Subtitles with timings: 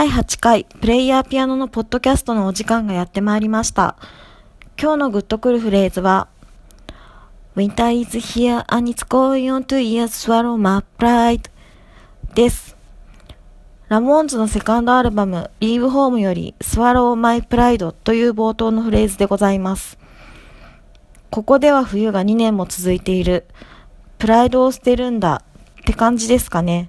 [0.00, 3.96] 第8回プレイヤーピアノのポッドキャストのお時間がやってまいりました。
[4.80, 6.28] 今日のグッとくるフレーズは
[7.54, 11.50] Winter is here and it's going on to years swallow my pride
[12.34, 12.74] です。
[13.88, 19.98] ラモーンズのセカンドアルバム Leave Home より Swallow My Pride という冒頭のフレーズでございます。
[21.28, 23.44] ここでは冬が2年も続いている。
[24.16, 25.44] プライドを捨てるんだ
[25.82, 26.88] って感じですかね。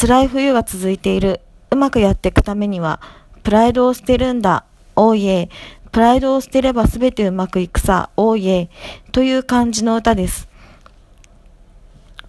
[0.00, 1.40] 辛い冬が続いている。
[1.70, 3.00] うまくやっていくためには、
[3.42, 4.64] プライドを捨てるんだ。
[4.96, 5.48] おいえ。
[5.92, 8.10] プライドを捨てればすべてうまくいくさ。
[8.16, 8.70] おいえ。
[9.12, 10.48] という感じの歌です。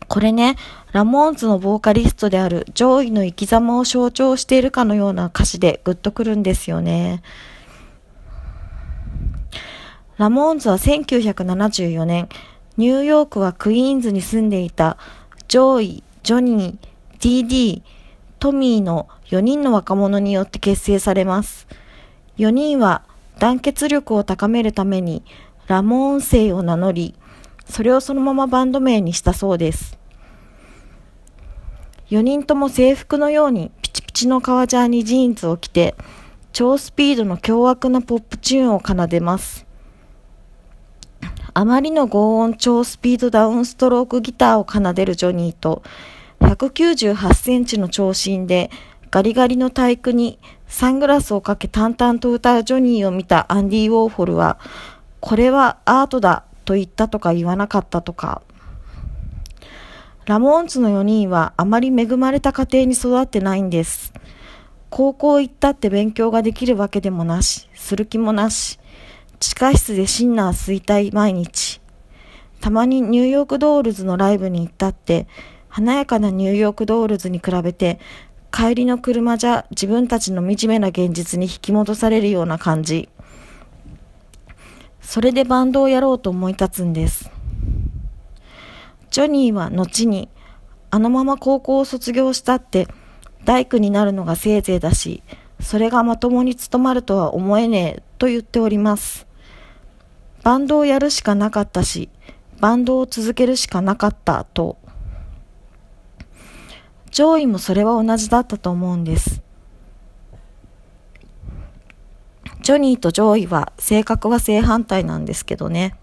[0.08, 0.58] これね、
[0.91, 7.23] ラモーンズのボーカリストである上位の生き様を象徴しているかのような歌詞でグッとくるんですよね。
[10.17, 12.28] ラモーンズは1974年、
[12.78, 14.98] ニューヨークはクイーンズに住んでいた
[15.48, 17.81] ジョイ、ジョニー、DD、
[18.39, 21.66] トミーの4人の若者によって結成されます。
[22.38, 23.03] 4人は
[23.39, 25.23] 団結力を高めるために
[25.67, 27.16] ラモーン姓を名乗り、
[27.66, 29.97] それをそのままバンド名にしたそうです。
[32.09, 35.95] 4人とも制服のようにピチピチの革ジャンにジーンズを着て、
[36.52, 39.66] 超スピードの凶悪なポップチューンを奏でます。
[41.53, 45.84] あまりの強音超スピードダウンストロークギターを奏でるジョニーと、
[46.41, 48.72] 198センチの長身で
[49.12, 54.58] ガリガリの体育にサングラスをかけ淡々と歌うジョニーを見たアンディ・ウォーホルは、
[55.20, 58.42] これはアートだと言ったとか言わなかったとか。
[60.26, 64.14] ラモーンズの4人はあまり恵まれた家庭に育ってないんです。
[64.90, 68.80] 高校行ったって勉強ができるわけでもなし、する気もなし、
[69.40, 71.81] 地下室でシンナー吸いたい毎日。
[72.62, 75.28] たまにニューヨークドールズのライブに行ったって、
[75.68, 78.00] 華やかなニューヨークドールズに比べて、
[78.52, 83.07] 帰りの車じゃ自分たちの惨めな現実に引き戻されるような感じ。
[85.02, 87.31] それでバンドをやろうと思い立つんです。
[89.09, 90.29] ジョニーは後に、
[90.90, 92.88] あのまま高校を卒業したって
[93.45, 95.23] 大工になるのがせいぜいだし、
[95.59, 99.28] それがまともに務まるとは思えねえと言っております。
[100.44, 102.09] バンドをやるしかなかったし、
[102.59, 104.78] バンドを続けるしかなかったと
[107.12, 109.41] ジョイもそれは同じだったと思うんです。
[112.61, 115.95] ジョニーとジョイは性格は正反対なんですけどね。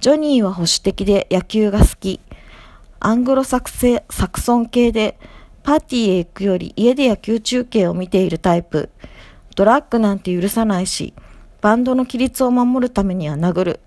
[0.00, 2.20] ジョニーは保守的で野球が好き。
[3.00, 5.18] アングロサクセサクソン系で
[5.62, 8.88] パーティーへ行くより家で野球中継を見ているタイプ。
[9.56, 11.12] ドラッグなんて許さないし、
[11.60, 13.80] バンドの規律を守るためには殴る。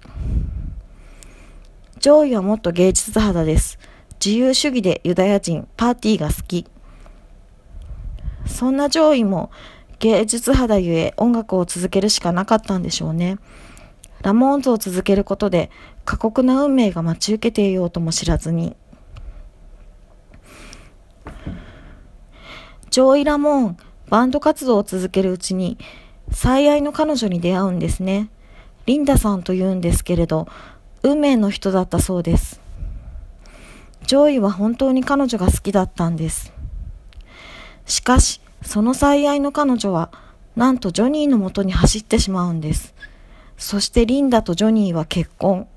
[2.00, 3.80] ジョイはもっと芸術肌です。
[4.24, 6.66] 自由主義でユダヤ人、パーティーが好き。
[8.46, 9.52] そんなジョイも
[10.00, 13.38] 芸術肌ゆえ音楽を続けるしかなかったんでしょうね。
[14.22, 15.70] ラモーンズを続けることで
[16.06, 18.76] 過酷な運命が待ち受けていようとも知らずに。
[22.90, 23.78] ジョイ・ラモーン、
[24.10, 25.78] バンド活動を続けるうちに
[26.32, 28.30] 最愛の彼女に出会うんですね。
[28.86, 30.48] リンダさんと言うんですけれど、
[31.04, 32.47] 運命の人だったそうです。
[34.08, 36.54] ジョイは本当に彼女が好きだったんです。
[37.86, 40.12] しかし、その最愛の彼女は、
[40.56, 42.96] なんとジョニーのもとに走ってしまうんです。
[43.58, 45.68] そしてリンダとジョニーは結婚。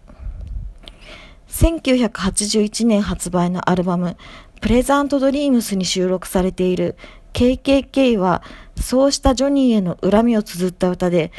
[1.49, 4.17] 1981年発売のアルバム、
[4.61, 6.95] プレザントドリームスに収録されている
[7.33, 8.45] KKK は、
[8.81, 11.33] そうしたジョニーへの恨みを綴った歌で、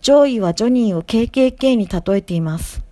[0.00, 2.87] ジョイはジョニーを KKK に例えています。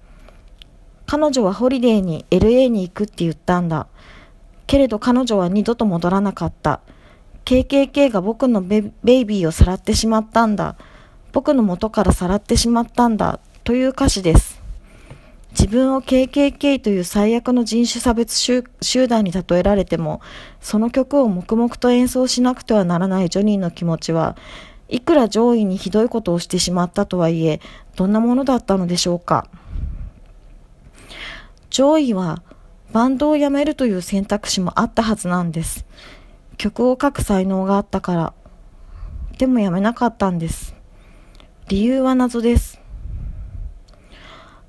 [1.06, 3.86] 彼女はホリデーに LA に行くって言ったんだ。
[4.66, 6.80] けれど彼女は二度と戻らなかった。
[7.44, 10.76] KKK が僕のベイビーをさらってしまったんだ。
[11.32, 13.38] 僕の元からさらってしまったんだ。
[13.62, 14.60] という歌詞です。
[15.52, 18.64] 自分を KKK という最悪の人種差別集
[19.08, 20.20] 団に例えられても、
[20.60, 24.36] その曲を黙々と演奏しなくてはならないジョニーの気持ちは、
[24.88, 27.60] いくら上位にひどいことをしてしまったとはいえ、
[27.94, 29.48] どんなものだったのでしょうか。
[31.76, 32.42] 上位は
[32.94, 35.84] バンドを辞めるという選択肢もあったはずなんです。
[36.56, 38.32] 曲を書く才能があったから。
[39.36, 40.74] でも辞めなかったんです。
[41.68, 42.80] 理由は謎です。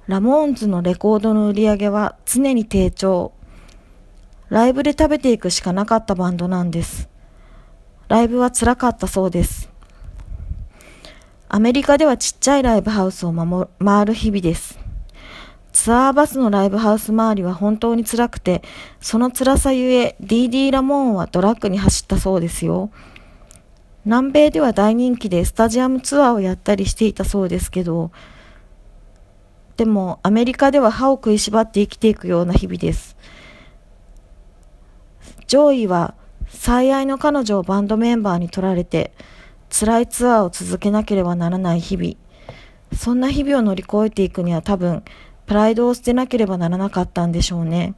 [0.07, 3.31] ラモーンズのレコードの売り上げは常に低調。
[4.49, 7.07] ライブで食べていくしかなかったバンドなんです。
[8.09, 9.71] ライブは辛かったそうです。
[11.47, 13.33] アメリカではちっちゃいライブハウスを
[13.79, 14.86] 回る日々です。
[15.77, 18.63] ツアーバスのライブハウス周りは本当に辛くて、
[18.99, 22.89] その辛さゆえ DD ラモーンはドラッグに走ったそうですよ。
[24.03, 28.11] 南米では大人気でスタジアムツアーをやったりしていたそうですけど、
[29.77, 33.15] でもアメリカでは歯を食いしばって生きていくような日々です。
[35.45, 36.15] 上位は
[36.47, 39.13] 最愛の彼女をバンドメンバーに取られて
[39.69, 42.15] 辛いツアーを続けなければならない日々。
[42.97, 45.03] そんな日々を乗り越えていくには多分
[45.47, 47.95] プライドを捨てなければならなかったんでしょうね。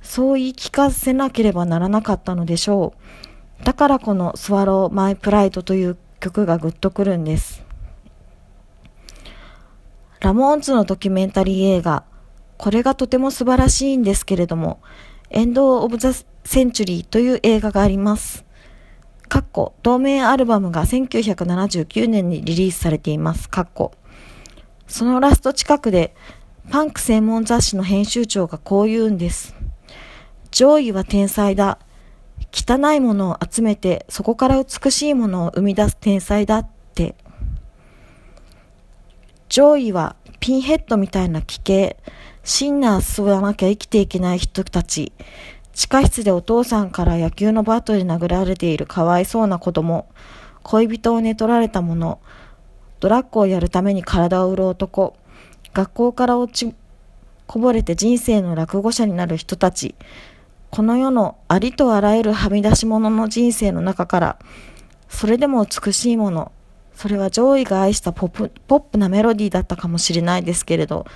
[0.00, 2.94] そう言い聞かせなければならなかったのでしょ
[3.60, 3.64] う。
[3.64, 7.64] だからこのスワローマイプライドという曲がグッとくるんです。
[10.20, 12.04] ラモーンズのドキュメンタリー映画、
[12.56, 14.80] これがとても素晴らしいんですけれども、
[15.30, 18.44] エンド・オブ・ザ・センチュリーという映画があります。
[19.28, 23.48] かっこ、同名アルバムが1979年にリリースされています。
[23.48, 23.92] かっこ。
[24.86, 26.14] そのラスト近くで、
[26.70, 29.54] パンク専門雑誌の編集長がこう言うんです。
[30.50, 31.78] 上位は天才だ。
[32.52, 37.14] 汚いものを集めてそこから美しいものを生み出す天才だって。
[39.48, 41.96] 上位はピンヘッドみたいな奇形。
[42.44, 45.12] シンナー吸わなきゃ生きていけない人たち。
[45.72, 48.84] 地下室でお父さんから野球のバットで殴られている。
[48.84, 50.06] かわいそうな子供。
[50.64, 52.20] 恋人を寝取られた者
[53.00, 55.16] ドラッグをやるために体を売る男。
[55.74, 56.74] 学校から落ち
[57.46, 59.94] こぼれて人生の落語者になる人たち
[60.70, 64.38] この世のありとあらゆるはみ出し物の人生の中から、
[65.08, 66.52] それでも美しいもの、
[66.94, 71.06] それは上位が愛したポップポップなメロディーだったかもしれないですけれど、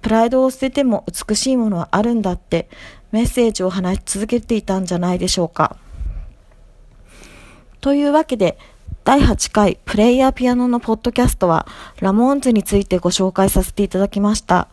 [0.00, 2.68] プライドを捨てても美しいものはあるんだって
[3.10, 5.76] メッセージを話し続けていたんじゃないでしょうか。
[7.80, 8.58] というわけで、
[9.04, 11.66] 第8回プレイヤーピアノのポッドキャストは
[12.00, 14.68] ラモーンズについてご紹介させていただきました。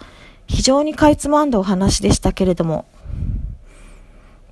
[0.47, 2.85] 非常にかいつまんだお話でしたけれども、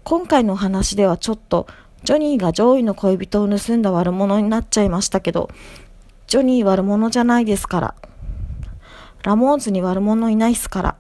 [0.04, 1.66] 今回のお話ではちょっと
[2.04, 5.50] ジョニーが上位の恋人を盗んだ悪者になっちゃいましたけど、
[6.28, 7.96] ジョニー悪者じゃないですから。
[9.24, 10.96] ラモーンズに悪者いないっすから。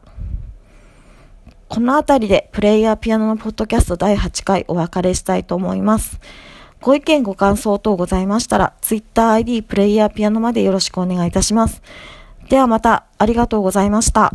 [1.67, 6.21] この辺りでプレイヤーピアノのポッドキャスト第8回お別れしたいと思います。
[6.81, 11.81] ご意見ご感想等ございましたら、TwitterID プレイヤーピアノまでよろしくお願いいたします。
[12.49, 14.33] ではまたありがとうございました。